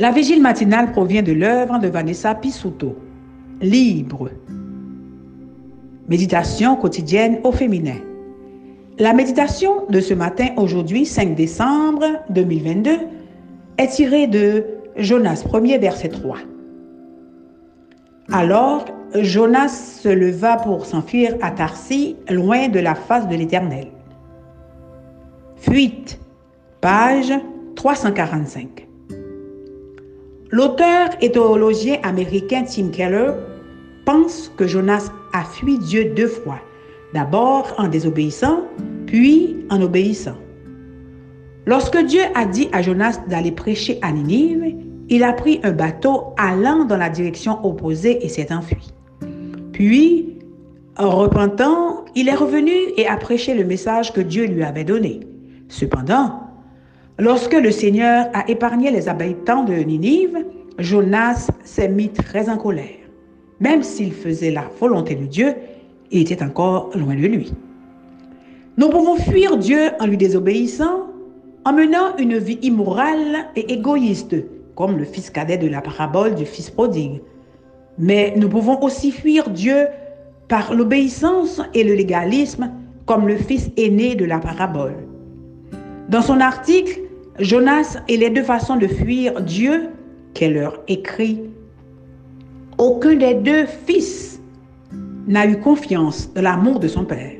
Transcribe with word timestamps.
La 0.00 0.12
vigile 0.12 0.40
matinale 0.40 0.92
provient 0.92 1.22
de 1.22 1.32
l'œuvre 1.32 1.80
de 1.80 1.88
Vanessa 1.88 2.32
Pisuto. 2.32 2.94
Libre. 3.60 4.30
Méditation 6.08 6.76
quotidienne 6.76 7.40
au 7.42 7.50
féminin. 7.50 7.96
La 9.00 9.12
méditation 9.12 9.86
de 9.88 9.98
ce 9.98 10.14
matin, 10.14 10.50
aujourd'hui 10.56 11.04
5 11.04 11.34
décembre 11.34 12.04
2022, 12.30 12.90
est 13.78 13.88
tirée 13.88 14.28
de 14.28 14.66
Jonas 14.96 15.42
1er 15.44 15.80
verset 15.80 16.10
3. 16.10 16.36
Alors 18.30 18.84
Jonas 19.16 19.98
se 20.00 20.08
leva 20.08 20.58
pour 20.58 20.86
s'enfuir 20.86 21.34
à 21.42 21.50
Tarsi, 21.50 22.14
loin 22.30 22.68
de 22.68 22.78
la 22.78 22.94
face 22.94 23.26
de 23.26 23.34
l'Éternel. 23.34 23.88
Fuite, 25.56 26.20
page 26.80 27.32
345. 27.74 28.87
L'auteur 30.50 31.10
et 31.20 31.30
théologien 31.30 31.98
américain 32.02 32.64
Tim 32.64 32.88
Keller 32.88 33.32
pense 34.06 34.50
que 34.56 34.66
Jonas 34.66 35.10
a 35.34 35.44
fui 35.44 35.78
Dieu 35.78 36.12
deux 36.16 36.28
fois, 36.28 36.58
d'abord 37.12 37.74
en 37.76 37.88
désobéissant, 37.88 38.62
puis 39.06 39.66
en 39.68 39.82
obéissant. 39.82 40.36
Lorsque 41.66 41.98
Dieu 41.98 42.22
a 42.34 42.46
dit 42.46 42.70
à 42.72 42.80
Jonas 42.80 43.20
d'aller 43.28 43.52
prêcher 43.52 43.98
à 44.00 44.10
Ninive, 44.10 44.74
il 45.10 45.22
a 45.22 45.34
pris 45.34 45.60
un 45.64 45.72
bateau 45.72 46.32
allant 46.38 46.86
dans 46.86 46.96
la 46.96 47.10
direction 47.10 47.62
opposée 47.62 48.24
et 48.24 48.28
s'est 48.30 48.50
enfui. 48.50 48.94
Puis, 49.72 50.38
en 50.96 51.10
repentant, 51.10 52.06
il 52.14 52.26
est 52.28 52.34
revenu 52.34 52.72
et 52.96 53.06
a 53.06 53.18
prêché 53.18 53.54
le 53.54 53.64
message 53.64 54.14
que 54.14 54.22
Dieu 54.22 54.46
lui 54.46 54.64
avait 54.64 54.84
donné. 54.84 55.20
Cependant, 55.68 56.47
lorsque 57.18 57.54
le 57.54 57.70
Seigneur 57.70 58.26
a 58.32 58.48
épargné 58.48 58.90
les 58.90 59.08
habitants 59.08 59.64
de 59.64 59.74
Ninive, 59.74 60.44
Jonas 60.78 61.50
s'est 61.64 61.88
mis 61.88 62.10
très 62.10 62.48
en 62.48 62.56
colère. 62.56 62.84
Même 63.60 63.82
s'il 63.82 64.12
faisait 64.12 64.52
la 64.52 64.64
volonté 64.80 65.16
de 65.16 65.26
Dieu, 65.26 65.54
il 66.10 66.22
était 66.22 66.42
encore 66.42 66.90
loin 66.94 67.14
de 67.14 67.26
lui. 67.26 67.52
Nous 68.76 68.88
pouvons 68.88 69.16
fuir 69.16 69.56
Dieu 69.56 69.90
en 69.98 70.06
lui 70.06 70.16
désobéissant, 70.16 71.08
en 71.64 71.72
menant 71.72 72.16
une 72.18 72.38
vie 72.38 72.60
immorale 72.62 73.46
et 73.56 73.72
égoïste, 73.72 74.36
comme 74.76 74.96
le 74.96 75.04
fils 75.04 75.30
cadet 75.30 75.58
de 75.58 75.66
la 75.66 75.80
parabole 75.80 76.36
du 76.36 76.46
fils 76.46 76.70
prodigue. 76.70 77.20
Mais 77.98 78.32
nous 78.36 78.48
pouvons 78.48 78.80
aussi 78.80 79.10
fuir 79.10 79.50
Dieu 79.50 79.88
par 80.46 80.72
l'obéissance 80.72 81.60
et 81.74 81.82
le 81.82 81.94
légalisme, 81.94 82.70
comme 83.04 83.26
le 83.26 83.36
fils 83.36 83.70
aîné 83.76 84.14
de 84.14 84.24
la 84.24 84.38
parabole. 84.38 84.94
Dans 86.08 86.22
son 86.22 86.40
article, 86.40 87.00
Jonas 87.38 87.98
et 88.08 88.16
les 88.16 88.30
deux 88.30 88.42
façons 88.42 88.76
de 88.76 88.86
fuir 88.86 89.40
Dieu, 89.40 89.90
leur 90.46 90.80
écrit, 90.86 91.40
aucun 92.78 93.16
des 93.16 93.34
deux 93.34 93.66
fils 93.66 94.40
n'a 95.26 95.46
eu 95.46 95.58
confiance 95.58 96.32
dans 96.32 96.42
l'amour 96.42 96.78
de 96.78 96.86
son 96.86 97.04
père. 97.04 97.32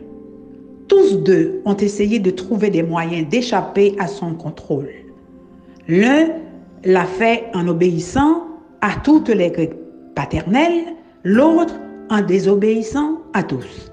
Tous 0.89 1.17
deux 1.19 1.61
ont 1.65 1.77
essayé 1.77 2.19
de 2.19 2.31
trouver 2.31 2.71
des 2.71 2.83
moyens 2.83 3.29
d'échapper 3.29 3.95
à 3.99 4.09
son 4.09 4.35
contrôle. 4.35 4.89
L'un 5.87 6.29
l'a 6.85 7.05
fait 7.05 7.45
en 7.55 7.69
obéissant 7.69 8.47
à 8.81 8.95
toutes 9.05 9.29
les 9.29 9.53
paternelles, 10.15 10.95
l'autre 11.23 11.75
en 12.11 12.21
désobéissant 12.23 13.21
à 13.33 13.43
tous. 13.43 13.91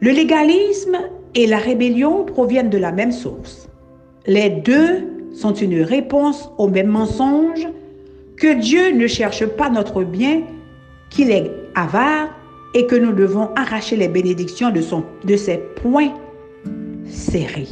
Le 0.00 0.10
légalisme 0.10 0.98
et 1.34 1.46
la 1.46 1.58
rébellion 1.58 2.24
proviennent 2.24 2.70
de 2.70 2.78
la 2.78 2.92
même 2.92 3.12
source. 3.12 3.68
Les 4.26 4.50
deux 4.50 5.08
sont 5.34 5.54
une 5.54 5.82
réponse 5.82 6.50
au 6.58 6.68
même 6.68 6.88
mensonge 6.88 7.66
que 8.36 8.54
Dieu 8.54 8.92
ne 8.92 9.06
cherche 9.06 9.46
pas 9.46 9.70
notre 9.70 10.04
bien, 10.04 10.42
qu'il 11.10 11.30
est 11.30 11.50
avare 11.74 12.28
et 12.74 12.86
que 12.86 12.96
nous 12.96 13.12
devons 13.12 13.50
arracher 13.56 13.96
les 13.96 14.08
bénédictions 14.08 14.70
de, 14.70 14.80
son, 14.80 15.04
de 15.24 15.36
ses 15.36 15.58
poings 15.58 16.14
serrés. 17.06 17.68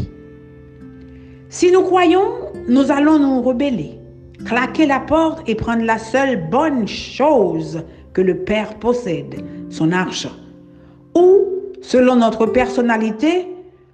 Si 1.49 1.73
nous 1.73 1.83
croyons, 1.83 2.53
nous 2.69 2.91
allons 2.91 3.19
nous 3.19 3.43
rebeller, 3.43 3.99
claquer 4.45 4.87
la 4.87 5.01
porte 5.01 5.49
et 5.49 5.55
prendre 5.55 5.85
la 5.85 5.99
seule 5.99 6.49
bonne 6.51 6.87
chose 6.87 7.83
que 8.13 8.21
le 8.21 8.39
Père 8.39 8.75
possède, 8.79 9.37
son 9.69 9.93
argent. 9.93 10.33
Ou, 11.17 11.45
selon 11.81 12.17
notre 12.17 12.47
personnalité, 12.47 13.49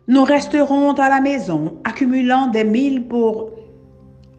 nous 0.09 0.23
resterons 0.23 0.93
à 0.93 1.09
la 1.09 1.21
maison, 1.21 1.75
accumulant 1.85 2.47
des 2.49 2.65
mille 2.65 3.07
pour 3.07 3.51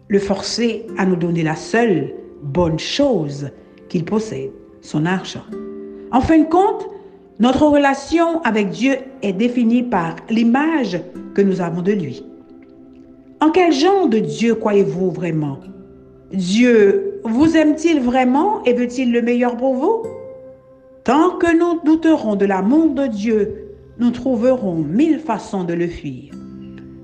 le 0.07 0.19
forcer 0.19 0.87
à 0.97 1.05
nous 1.05 1.17
donner 1.17 1.43
la 1.43 1.55
seule 1.55 2.13
bonne 2.41 2.79
chose 2.79 3.49
qu'il 3.89 4.05
possède, 4.05 4.51
son 4.81 5.05
argent. 5.05 5.43
En 6.11 6.21
fin 6.21 6.39
de 6.39 6.45
compte, 6.45 6.87
notre 7.39 7.67
relation 7.67 8.41
avec 8.43 8.69
Dieu 8.69 8.95
est 9.21 9.33
définie 9.33 9.83
par 9.83 10.15
l'image 10.29 10.99
que 11.35 11.41
nous 11.41 11.59
avons 11.59 11.81
de 11.81 11.91
lui. 11.91 12.25
En 13.41 13.51
quel 13.51 13.73
genre 13.73 14.07
de 14.07 14.19
Dieu 14.19 14.55
croyez-vous 14.55 15.11
vraiment? 15.11 15.59
Dieu 16.31 17.21
vous 17.23 17.57
aime-t-il 17.57 17.99
vraiment 17.99 18.63
et 18.63 18.73
veut-il 18.73 19.11
le 19.11 19.21
meilleur 19.21 19.57
pour 19.57 19.75
vous? 19.75 20.03
Tant 21.03 21.37
que 21.37 21.55
nous 21.55 21.81
douterons 21.83 22.35
de 22.35 22.45
l'amour 22.45 22.89
de 22.91 23.07
Dieu, 23.07 23.66
nous 23.99 24.11
trouverons 24.11 24.75
mille 24.75 25.19
façons 25.19 25.63
de 25.63 25.73
le 25.73 25.87
fuir. 25.87 26.33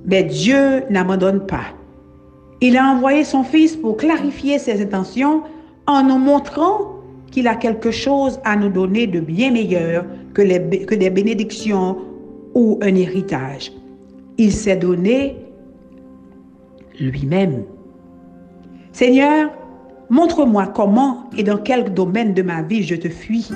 Mais 0.05 0.23
Dieu 0.23 0.83
n'abandonne 0.89 1.45
pas. 1.45 1.65
Il 2.61 2.77
a 2.77 2.85
envoyé 2.85 3.23
son 3.23 3.43
Fils 3.43 3.75
pour 3.75 3.97
clarifier 3.97 4.59
ses 4.59 4.81
intentions 4.81 5.43
en 5.87 6.03
nous 6.03 6.17
montrant 6.17 6.99
qu'il 7.31 7.47
a 7.47 7.55
quelque 7.55 7.91
chose 7.91 8.39
à 8.45 8.55
nous 8.55 8.69
donner 8.69 9.07
de 9.07 9.19
bien 9.19 9.51
meilleur 9.51 10.05
que, 10.33 10.41
des 10.95 11.09
bénédictions 11.09 11.97
ou 12.53 12.79
un 12.81 12.95
héritage. 12.95 13.71
Il 14.37 14.51
s'est 14.51 14.77
donné 14.77 15.35
lui-même. 16.99 17.63
Seigneur, 18.91 19.49
montre-moi 20.09 20.67
comment 20.67 21.29
et 21.37 21.43
dans 21.43 21.57
quel 21.57 21.93
domaine 21.93 22.33
de 22.33 22.43
ma 22.43 22.61
vie 22.61 22.83
je 22.83 22.95
te 22.95 23.09
fuis. 23.09 23.49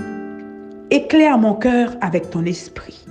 Éclaire 0.90 1.38
mon 1.38 1.54
cœur 1.54 1.96
avec 2.02 2.30
ton 2.30 2.46
esprit. 2.46 3.07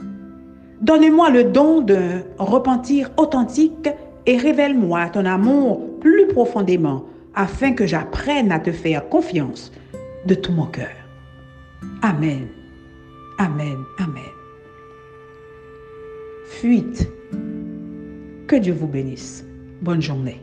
Donne-moi 0.81 1.31
le 1.31 1.44
don 1.44 1.81
d'un 1.81 2.22
repentir 2.38 3.10
authentique 3.16 3.88
et 4.26 4.37
révèle-moi 4.37 5.09
ton 5.10 5.25
amour 5.25 5.81
plus 6.00 6.26
profondément 6.28 7.04
afin 7.34 7.72
que 7.72 7.87
j'apprenne 7.87 8.53
à 8.53 8.59
te 8.59 8.72
faire 8.72 9.09
confiance 9.09 9.72
de 10.26 10.34
tout 10.34 10.53
mon 10.53 10.66
cœur. 10.66 10.94
Amen. 12.03 12.48
Amen. 13.38 13.76
Amen. 13.98 14.22
Fuite. 16.47 17.09
Que 18.47 18.56
Dieu 18.56 18.72
vous 18.72 18.86
bénisse. 18.86 19.44
Bonne 19.82 20.03
journée. 20.03 20.41